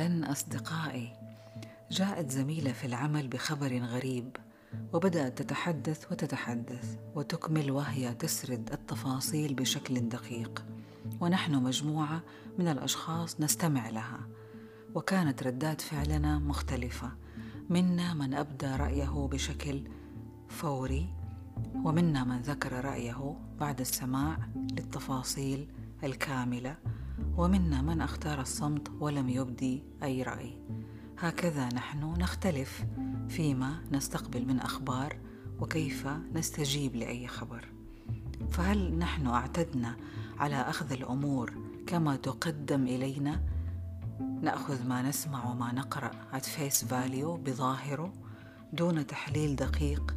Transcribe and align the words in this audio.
أهلا 0.00 0.32
أصدقائي. 0.32 1.12
جاءت 1.90 2.30
زميلة 2.30 2.72
في 2.72 2.86
العمل 2.86 3.28
بخبر 3.28 3.78
غريب 3.78 4.36
وبدأت 4.92 5.42
تتحدث 5.42 6.12
وتتحدث 6.12 6.96
وتكمل 7.14 7.70
وهي 7.70 8.14
تسرد 8.14 8.72
التفاصيل 8.72 9.54
بشكل 9.54 10.08
دقيق. 10.08 10.64
ونحن 11.20 11.54
مجموعة 11.54 12.22
من 12.58 12.68
الأشخاص 12.68 13.40
نستمع 13.40 13.88
لها. 13.88 14.20
وكانت 14.94 15.42
ردات 15.42 15.80
فعلنا 15.80 16.38
مختلفة. 16.38 17.12
منا 17.70 18.14
من 18.14 18.34
أبدى 18.34 18.66
رأيه 18.66 19.28
بشكل 19.32 19.88
فوري 20.48 21.08
ومنا 21.84 22.24
من 22.24 22.42
ذكر 22.42 22.84
رأيه 22.84 23.36
بعد 23.58 23.80
السماع 23.80 24.38
للتفاصيل 24.56 25.68
الكاملة. 26.04 26.76
ومنا 27.36 27.82
من 27.82 28.00
أختار 28.00 28.40
الصمت 28.40 28.88
ولم 29.00 29.28
يبدي 29.28 29.82
أي 30.02 30.22
رأي. 30.22 30.58
هكذا 31.18 31.68
نحن 31.68 32.14
نختلف 32.18 32.84
فيما 33.28 33.82
نستقبل 33.92 34.46
من 34.46 34.60
أخبار 34.60 35.16
وكيف 35.60 36.08
نستجيب 36.34 36.96
لأي 36.96 37.26
خبر. 37.26 37.68
فهل 38.50 38.98
نحن 38.98 39.26
أعتدنا 39.26 39.96
على 40.38 40.56
أخذ 40.56 40.92
الأمور 40.92 41.52
كما 41.86 42.16
تقدم 42.16 42.82
إلينا؟ 42.82 43.40
نأخذ 44.42 44.86
ما 44.86 45.02
نسمع 45.02 45.50
وما 45.50 45.72
نقرأ 45.72 46.10
at 46.32 46.44
face 46.44 46.84
value 46.84 47.38
بظاهره 47.44 48.12
دون 48.72 49.06
تحليل 49.06 49.56
دقيق 49.56 50.14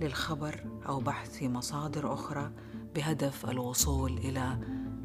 للخبر 0.00 0.64
أو 0.88 1.00
بحث 1.00 1.36
في 1.36 1.48
مصادر 1.48 2.14
أخرى 2.14 2.50
بهدف 2.94 3.50
الوصول 3.50 4.12
إلى 4.12 4.58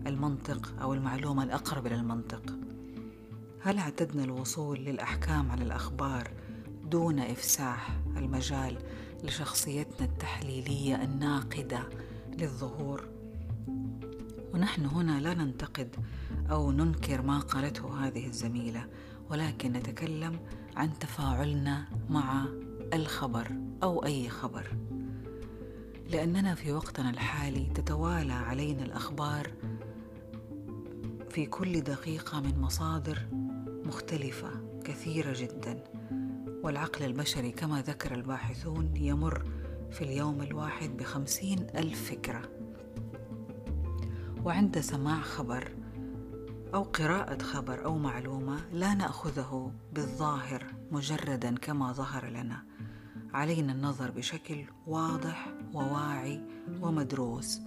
المنطق 0.07 0.73
أو 0.81 0.93
المعلومة 0.93 1.43
الأقرب 1.43 1.87
إلى 1.87 1.95
المنطق. 1.95 2.55
هل 3.61 3.77
اعتدنا 3.77 4.23
الوصول 4.23 4.79
للأحكام 4.79 5.51
على 5.51 5.63
الأخبار 5.63 6.31
دون 6.85 7.19
إفساح 7.19 7.99
المجال 8.17 8.77
لشخصيتنا 9.23 10.07
التحليلية 10.07 11.03
الناقدة 11.03 11.89
للظهور؟ 12.37 13.07
ونحن 14.53 14.85
هنا 14.85 15.19
لا 15.19 15.33
ننتقد 15.33 15.95
أو 16.51 16.71
ننكر 16.71 17.21
ما 17.21 17.39
قالته 17.39 18.07
هذه 18.07 18.27
الزميلة 18.27 18.87
ولكن 19.29 19.71
نتكلم 19.71 20.39
عن 20.75 20.99
تفاعلنا 20.99 21.85
مع 22.09 22.45
الخبر 22.93 23.51
أو 23.83 24.05
أي 24.05 24.29
خبر. 24.29 24.77
لأننا 26.11 26.55
في 26.55 26.71
وقتنا 26.71 27.09
الحالي 27.09 27.65
تتوالى 27.75 28.33
علينا 28.33 28.83
الأخبار 28.83 29.51
في 31.31 31.45
كل 31.45 31.81
دقيقة 31.81 32.39
من 32.39 32.61
مصادر 32.61 33.27
مختلفة 33.85 34.49
كثيرة 34.85 35.33
جدا. 35.37 35.83
والعقل 36.63 37.05
البشري 37.05 37.51
كما 37.51 37.81
ذكر 37.81 38.15
الباحثون 38.15 38.97
يمر 38.97 39.43
في 39.91 40.01
اليوم 40.03 40.41
الواحد 40.41 40.97
بخمسين 40.97 41.67
ألف 41.75 42.09
فكرة. 42.09 42.41
وعند 44.45 44.79
سماع 44.79 45.21
خبر 45.21 45.71
أو 46.73 46.83
قراءة 46.83 47.43
خبر 47.43 47.85
أو 47.85 47.97
معلومة 47.97 48.69
لا 48.71 48.93
نأخذه 48.93 49.71
بالظاهر 49.93 50.65
مجردا 50.91 51.55
كما 51.57 51.91
ظهر 51.91 52.29
لنا. 52.29 52.63
علينا 53.33 53.73
النظر 53.73 54.11
بشكل 54.11 54.65
واضح 54.87 55.47
وواعي 55.73 56.41
ومدروس 56.81 57.59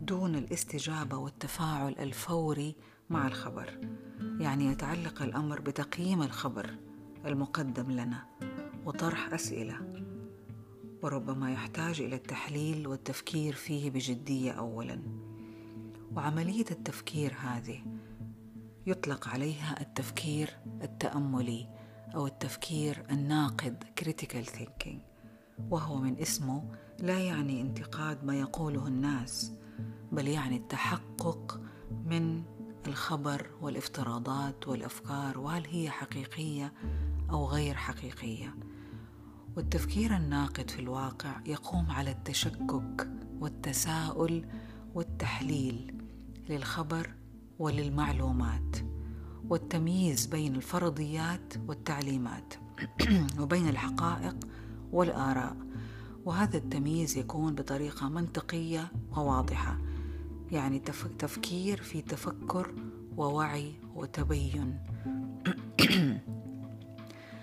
دون 0.00 0.34
الاستجابة 0.34 1.16
والتفاعل 1.16 1.94
الفوري 1.98 2.76
مع 3.12 3.26
الخبر 3.26 3.78
يعني 4.40 4.66
يتعلق 4.66 5.22
الأمر 5.22 5.60
بتقييم 5.60 6.22
الخبر 6.22 6.70
المقدم 7.26 7.90
لنا 7.90 8.26
وطرح 8.86 9.32
أسئلة 9.32 10.04
وربما 11.02 11.52
يحتاج 11.52 12.00
إلى 12.00 12.16
التحليل 12.16 12.86
والتفكير 12.86 13.52
فيه 13.52 13.90
بجدية 13.90 14.52
أولا. 14.52 15.02
وعملية 16.16 16.64
التفكير 16.70 17.34
هذه 17.40 17.80
يطلق 18.86 19.28
عليها 19.28 19.80
التفكير 19.80 20.50
التأملي 20.82 21.68
أو 22.14 22.26
التفكير 22.26 23.02
الناقد 23.10 23.84
critical 24.00 24.50
thinking 24.58 24.98
وهو 25.70 26.00
من 26.00 26.18
اسمه 26.18 26.64
لا 26.98 27.18
يعني 27.18 27.60
انتقاد 27.60 28.24
ما 28.24 28.40
يقوله 28.40 28.86
الناس 28.86 29.52
بل 30.12 30.28
يعني 30.28 30.56
التحقق 30.56 31.60
من 32.06 32.42
الخبر 32.86 33.46
والافتراضات 33.60 34.68
والأفكار 34.68 35.38
وهل 35.38 35.66
هي 35.66 35.90
حقيقية 35.90 36.72
أو 37.30 37.46
غير 37.46 37.74
حقيقية؟ 37.74 38.54
والتفكير 39.56 40.16
الناقد 40.16 40.70
في 40.70 40.78
الواقع 40.78 41.40
يقوم 41.46 41.90
على 41.90 42.10
التشكك 42.10 43.08
والتساؤل 43.40 44.46
والتحليل 44.94 45.94
للخبر 46.48 47.14
وللمعلومات 47.58 48.76
والتمييز 49.48 50.26
بين 50.26 50.56
الفرضيات 50.56 51.54
والتعليمات 51.68 52.54
وبين 53.40 53.68
الحقائق 53.68 54.36
والآراء. 54.92 55.56
وهذا 56.24 56.56
التمييز 56.56 57.18
يكون 57.18 57.54
بطريقة 57.54 58.08
منطقية 58.08 58.92
وواضحة. 59.16 59.78
يعني 60.52 60.82
تفكير 61.18 61.82
في 61.82 62.02
تفكر 62.02 62.74
ووعي 63.16 63.72
وتبين. 63.94 64.78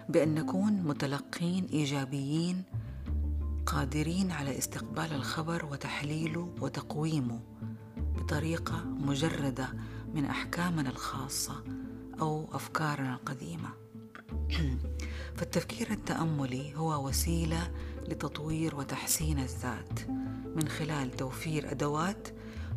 بأن 0.10 0.36
نكون 0.36 0.74
متلقين 0.74 1.66
إيجابيين 1.66 2.64
قادرين 3.66 4.32
على 4.32 4.58
استقبال 4.58 5.14
الخبر 5.14 5.66
وتحليله 5.66 6.56
وتقويمه 6.62 7.40
بطريقة 8.18 8.86
مجردة 8.86 9.70
من 10.16 10.26
أحكامنا 10.26 10.90
الخاصة 10.90 11.64
أو 12.22 12.48
أفكارنا 12.52 13.14
القديمة. 13.14 13.70
فالتفكير 15.38 15.92
التأملي 15.92 16.76
هو 16.76 17.08
وسيلة 17.08 17.72
لتطوير 18.08 18.76
وتحسين 18.76 19.40
الذات 19.40 20.00
من 20.56 20.68
خلال 20.68 21.12
توفير 21.12 21.72
أدوات 21.72 22.28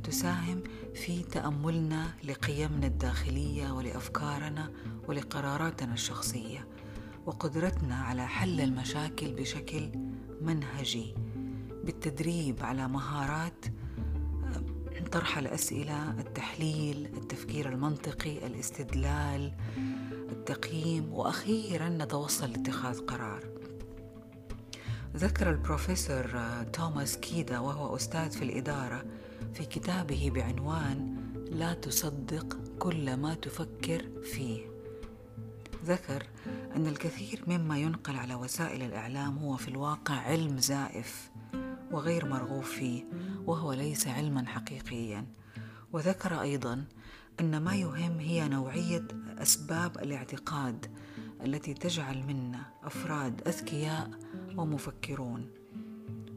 تساهم 0.05 0.63
في 0.95 1.23
تأملنا 1.23 2.15
لقيمنا 2.25 2.87
الداخلية 2.87 3.73
ولأفكارنا 3.73 4.73
ولقراراتنا 5.09 5.95
الشخصية. 5.95 6.69
وقدرتنا 7.27 7.95
على 7.95 8.27
حل 8.27 8.61
المشاكل 8.61 9.33
بشكل 9.33 9.93
منهجي 10.41 11.15
بالتدريب 11.85 12.63
على 12.63 12.89
مهارات 12.89 13.65
طرح 15.13 15.39
الأسئلة 15.39 16.11
التحليل 16.11 17.07
التفكير 17.07 17.69
المنطقي 17.69 18.47
الاستدلال 18.47 19.53
التقييم 20.33 21.13
وأخيرا 21.13 21.89
نتوصل 21.89 22.51
لاتخاذ 22.51 23.01
قرار. 23.01 23.45
ذكر 25.17 25.51
البروفيسور 25.51 26.41
توماس 26.73 27.17
كيدا 27.17 27.59
وهو 27.59 27.97
أستاذ 27.97 28.31
في 28.31 28.45
الإدارة 28.45 29.05
في 29.55 29.65
كتابه 29.65 30.31
بعنوان 30.35 31.17
لا 31.51 31.75
تصدق 31.75 32.59
كل 32.79 33.17
ما 33.17 33.35
تفكر 33.35 34.23
فيه. 34.23 34.61
ذكر 35.85 36.27
أن 36.77 36.87
الكثير 36.87 37.45
مما 37.47 37.79
ينقل 37.79 38.17
على 38.17 38.35
وسائل 38.35 38.83
الإعلام 38.83 39.39
هو 39.39 39.57
في 39.57 39.69
الواقع 39.69 40.15
علم 40.15 40.59
زائف 40.59 41.31
وغير 41.91 42.29
مرغوب 42.29 42.63
فيه 42.63 43.05
وهو 43.47 43.73
ليس 43.73 44.07
علما 44.07 44.47
حقيقيا. 44.47 45.27
وذكر 45.93 46.41
أيضا 46.41 46.85
أن 47.41 47.61
ما 47.61 47.75
يهم 47.75 48.19
هي 48.19 48.49
نوعية 48.49 49.09
أسباب 49.39 49.99
الاعتقاد 49.99 50.87
التي 51.45 51.75
تجعل 51.75 52.23
منا 52.23 52.73
أفراد 52.83 53.49
أذكياء 53.49 54.11
ومفكرون. 54.57 55.62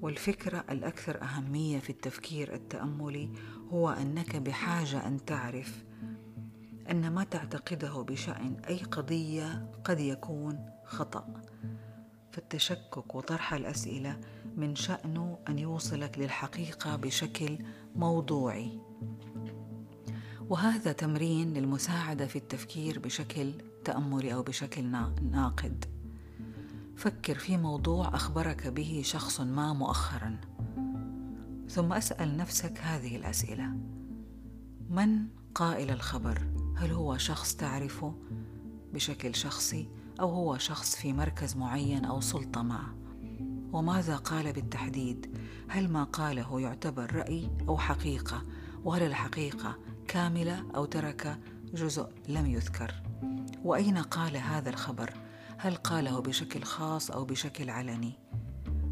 والفكرة 0.01 0.65
الأكثر 0.69 1.21
أهمية 1.21 1.79
في 1.79 1.89
التفكير 1.89 2.53
التأملي 2.53 3.29
هو 3.71 3.89
أنك 3.89 4.35
بحاجة 4.35 5.07
أن 5.07 5.25
تعرف 5.25 5.83
أن 6.91 7.11
ما 7.11 7.23
تعتقده 7.23 8.01
بشأن 8.01 8.55
أي 8.67 8.77
قضية 8.77 9.71
قد 9.83 9.99
يكون 9.99 10.65
خطأ. 10.85 11.41
فالتشكك 12.31 13.15
وطرح 13.15 13.53
الأسئلة 13.53 14.19
من 14.57 14.75
شأنه 14.75 15.39
أن 15.49 15.59
يوصلك 15.59 16.19
للحقيقة 16.19 16.95
بشكل 16.95 17.57
موضوعي. 17.95 18.79
وهذا 20.49 20.91
تمرين 20.91 21.53
للمساعدة 21.53 22.27
في 22.27 22.35
التفكير 22.35 22.99
بشكل 22.99 23.51
تأملي 23.85 24.33
أو 24.33 24.43
بشكل 24.43 24.85
ناقد. 25.31 25.94
فكر 26.95 27.35
في 27.35 27.57
موضوع 27.57 28.15
أخبرك 28.15 28.67
به 28.67 29.01
شخص 29.05 29.41
ما 29.41 29.73
مؤخرا. 29.73 30.37
ثم 31.69 31.93
اسأل 31.93 32.37
نفسك 32.37 32.79
هذه 32.81 33.15
الأسئلة. 33.15 33.77
من 34.89 35.27
قائل 35.55 35.91
الخبر؟ 35.91 36.41
هل 36.77 36.91
هو 36.91 37.17
شخص 37.17 37.55
تعرفه 37.55 38.15
بشكل 38.93 39.35
شخصي 39.35 39.89
أو 40.19 40.29
هو 40.29 40.57
شخص 40.57 40.95
في 40.95 41.13
مركز 41.13 41.55
معين 41.55 42.05
أو 42.05 42.21
سلطة 42.21 42.61
معه 42.61 42.95
وماذا 43.73 44.15
قال 44.15 44.53
بالتحديد؟ 44.53 45.37
هل 45.69 45.89
ما 45.89 46.03
قاله 46.03 46.61
يعتبر 46.61 47.15
رأي 47.15 47.49
أو 47.67 47.77
حقيقة؟ 47.77 48.43
وهل 48.83 49.03
الحقيقة 49.03 49.77
كاملة 50.07 50.65
أو 50.75 50.85
ترك 50.85 51.39
جزء 51.73 52.07
لم 52.27 52.45
يذكر؟ 52.45 52.93
وأين 53.63 53.97
قال 53.97 54.37
هذا 54.37 54.69
الخبر؟ 54.69 55.13
هل 55.57 55.75
قاله 55.75 56.19
بشكل 56.19 56.63
خاص 56.63 57.11
أو 57.11 57.25
بشكل 57.25 57.69
علني؟ 57.69 58.13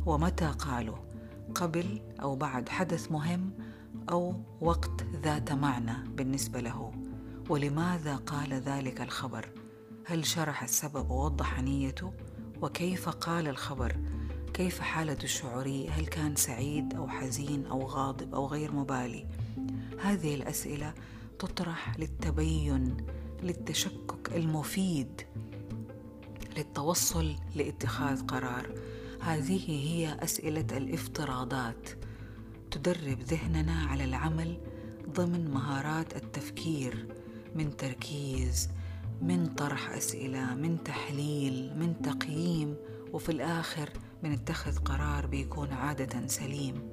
ومتى 0.05 0.45
قاله؟ 0.45 1.03
قبل 1.55 2.01
أو 2.21 2.35
بعد 2.35 2.69
حدث 2.69 3.11
مهم 3.11 3.51
أو 4.09 4.35
وقت 4.61 5.03
ذات 5.23 5.51
معنى 5.51 6.09
بالنسبة 6.09 6.59
له؟ 6.59 6.91
ولماذا 7.49 8.15
قال 8.15 8.53
ذلك 8.53 9.01
الخبر؟ 9.01 9.49
هل 10.05 10.25
شرح 10.25 10.63
السبب 10.63 11.09
ووضح 11.09 11.59
نيته؟ 11.59 12.13
وكيف 12.61 13.09
قال 13.09 13.47
الخبر؟ 13.47 13.95
كيف 14.53 14.79
حالته 14.79 15.23
الشعوريه 15.23 15.89
هل 15.89 16.05
كان 16.05 16.35
سعيد 16.35 16.93
أو 16.93 17.07
حزين 17.07 17.65
أو 17.65 17.85
غاضب 17.85 18.35
أو 18.35 18.47
غير 18.47 18.71
مبالي؟ 18.71 19.27
هذه 19.99 20.35
الأسئلة 20.35 20.93
تطرح 21.39 21.99
للتبين 21.99 22.97
للتشكك 23.43 24.35
المفيد 24.35 25.21
للتوصل 26.57 27.35
لاتخاذ 27.55 28.25
قرار. 28.25 28.69
هذه 29.19 29.69
هي 29.69 30.17
أسئلة 30.23 30.77
الافتراضات. 30.77 31.89
تدرب 32.71 33.19
ذهننا 33.21 33.85
على 33.85 34.03
العمل 34.03 34.57
ضمن 35.09 35.51
مهارات 35.51 36.15
التفكير 36.15 37.07
من 37.55 37.77
تركيز 37.77 38.69
من 39.21 39.45
طرح 39.45 39.89
أسئلة 39.89 40.55
من 40.55 40.83
تحليل 40.83 41.79
من 41.79 42.01
تقييم 42.01 42.75
وفي 43.13 43.29
الآخر 43.29 43.89
من 44.23 44.31
اتخذ 44.31 44.77
قرار 44.77 45.25
بيكون 45.27 45.73
عادة 45.73 46.27
سليم. 46.27 46.91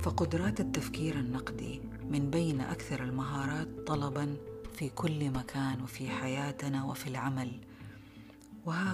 فقدرات 0.00 0.60
التفكير 0.60 1.18
النقدي 1.18 1.80
من 2.10 2.30
بين 2.30 2.60
أكثر 2.60 3.02
المهارات 3.02 3.68
طلبا 3.86 4.36
في 4.74 4.88
كل 4.88 5.30
مكان 5.30 5.82
وفي 5.82 6.10
حياتنا 6.10 6.84
وفي 6.84 7.06
العمل. 7.06 7.60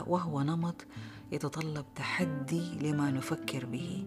وهو 0.07 0.43
نمط 0.43 0.87
يتطلب 1.33 1.85
تحدي 1.95 2.79
لما 2.79 3.11
نفكر 3.11 3.67
به. 3.67 4.07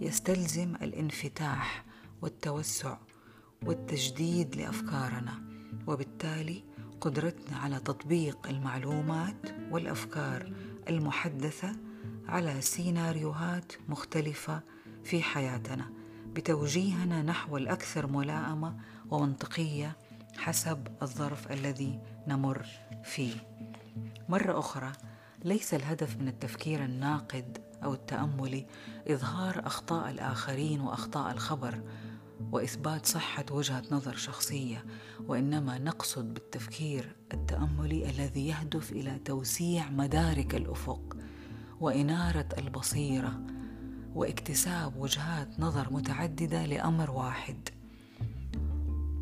يستلزم 0.00 0.74
الانفتاح 0.82 1.84
والتوسع 2.22 2.96
والتجديد 3.66 4.56
لأفكارنا 4.56 5.42
وبالتالي 5.86 6.64
قدرتنا 7.00 7.56
على 7.56 7.78
تطبيق 7.78 8.46
المعلومات 8.48 9.54
والأفكار 9.70 10.52
المحدثة 10.88 11.76
على 12.28 12.60
سيناريوهات 12.60 13.72
مختلفة 13.88 14.62
في 15.04 15.22
حياتنا 15.22 15.90
بتوجيهنا 16.34 17.22
نحو 17.22 17.56
الأكثر 17.56 18.06
ملائمة 18.06 18.76
ومنطقية 19.10 19.96
حسب 20.36 20.88
الظرف 21.02 21.52
الذي 21.52 22.00
نمر 22.28 22.66
فيه. 23.04 23.34
مرة 24.28 24.58
أخرى 24.58 24.92
ليس 25.44 25.74
الهدف 25.74 26.16
من 26.16 26.28
التفكير 26.28 26.84
الناقد 26.84 27.58
أو 27.84 27.94
التاملي 27.94 28.66
إظهار 29.08 29.66
أخطاء 29.66 30.10
الآخرين 30.10 30.80
وأخطاء 30.80 31.32
الخبر 31.32 31.82
وإثبات 32.52 33.06
صحة 33.06 33.44
وجهة 33.50 33.82
نظر 33.90 34.16
شخصية 34.16 34.84
وإنما 35.26 35.78
نقصد 35.78 36.34
بالتفكير 36.34 37.16
التاملي 37.34 38.10
الذي 38.10 38.48
يهدف 38.48 38.92
إلى 38.92 39.18
توسيع 39.18 39.90
مدارك 39.90 40.54
الأفق 40.54 41.16
وإنارة 41.80 42.48
البصيرة 42.58 43.40
واكتساب 44.14 44.96
وجهات 44.96 45.60
نظر 45.60 45.92
متعددة 45.92 46.66
لأمر 46.66 47.10
واحد. 47.10 47.68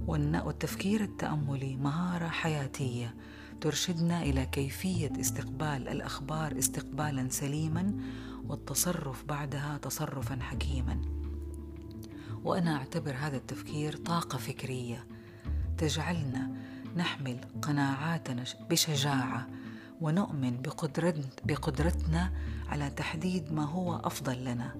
والتفكير 0.07 1.01
التأملي 1.01 1.77
مهارة 1.77 2.29
حياتية 2.29 3.15
ترشدنا 3.61 4.23
إلى 4.23 4.47
كيفية 4.47 5.13
استقبال 5.21 5.89
الأخبار 5.89 6.59
استقبالا 6.59 7.29
سليما 7.29 7.95
والتصرف 8.49 9.25
بعدها 9.25 9.79
تصرفا 9.83 10.39
حكيما. 10.41 11.01
وأنا 12.45 12.77
أعتبر 12.77 13.15
هذا 13.19 13.37
التفكير 13.37 13.97
طاقة 13.97 14.39
فكرية 14.39 15.07
تجعلنا 15.79 16.51
نحمل 16.97 17.37
قناعاتنا 17.63 18.45
بشجاعة 18.71 19.49
ونؤمن 20.01 20.63
بقدرتنا 21.45 22.33
على 22.69 22.91
تحديد 22.91 23.53
ما 23.53 23.65
هو 23.65 23.97
أفضل 23.97 24.45
لنا 24.45 24.75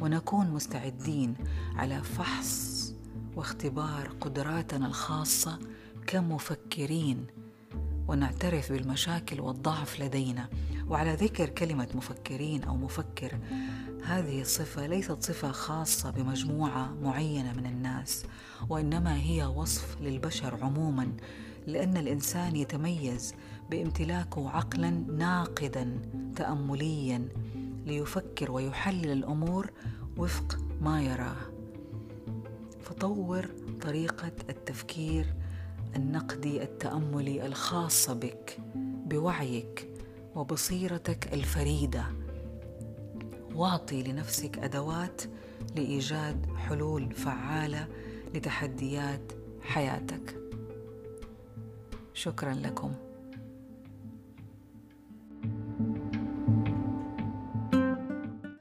ونكون 0.00 0.50
مستعدين 0.50 1.34
على 1.76 2.02
فحص 2.02 2.73
واختبار 3.36 4.08
قدراتنا 4.20 4.86
الخاصة 4.86 5.58
كمفكرين 6.06 7.26
ونعترف 8.08 8.72
بالمشاكل 8.72 9.40
والضعف 9.40 10.00
لدينا. 10.00 10.48
وعلى 10.88 11.14
ذكر 11.14 11.48
كلمة 11.48 11.88
مفكرين 11.94 12.64
أو 12.64 12.76
مفكر 12.76 13.38
هذه 14.04 14.40
الصفة 14.40 14.86
ليست 14.86 15.22
صفة 15.22 15.52
خاصة 15.52 16.10
بمجموعة 16.10 16.94
معينة 17.02 17.52
من 17.52 17.66
الناس 17.66 18.26
وإنما 18.68 19.16
هي 19.16 19.44
وصف 19.44 20.00
للبشر 20.00 20.64
عموما 20.64 21.12
لأن 21.66 21.96
الإنسان 21.96 22.56
يتميز 22.56 23.34
بامتلاكه 23.70 24.50
عقلا 24.50 24.90
ناقدا 24.90 26.02
تامليا 26.36 27.28
ليفكر 27.86 28.50
ويحلل 28.50 29.12
الأمور 29.12 29.70
وفق 30.16 30.58
ما 30.80 31.02
يراه. 31.02 31.53
فطور 32.84 33.46
طريقة 33.82 34.32
التفكير 34.48 35.26
النقدي 35.96 36.62
التأملي 36.62 37.46
الخاصة 37.46 38.14
بك 38.14 38.58
بوعيك 39.06 39.88
وبصيرتك 40.34 41.34
الفريدة. 41.34 42.04
واعطي 43.54 44.02
لنفسك 44.02 44.58
أدوات 44.58 45.22
لإيجاد 45.76 46.46
حلول 46.56 47.12
فعالة 47.12 47.88
لتحديات 48.34 49.32
حياتك. 49.62 50.36
شكرا 52.14 52.54
لكم. 52.54 52.92